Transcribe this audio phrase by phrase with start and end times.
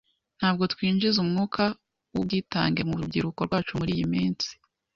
[0.39, 1.63] Ntabwo twinjiza umwuka
[2.11, 4.49] wubwitange mu rubyiruko rwacu muriyi minsi.